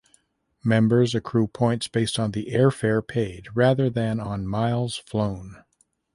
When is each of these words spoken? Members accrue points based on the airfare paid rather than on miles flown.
Members 0.63 1.13
accrue 1.13 1.45
points 1.45 1.87
based 1.87 2.17
on 2.17 2.31
the 2.31 2.47
airfare 2.47 3.07
paid 3.07 3.49
rather 3.53 3.87
than 3.87 4.19
on 4.19 4.47
miles 4.47 4.97
flown. 4.97 5.63